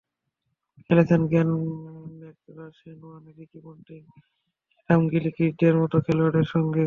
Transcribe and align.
খেলেছেন 0.85 1.21
Glenn 1.27 1.49
McGrath, 2.19 2.65
Shane 2.77 2.99
Warne, 3.03 3.25
Ricky 3.37 3.59
Ponting, 3.65 4.01
Adam 4.77 5.01
গিলক্রিস্টদের 5.07 5.75
মতো 5.81 5.97
খেলোয়াড়দের 6.05 6.47
সঙ্গে। 6.53 6.79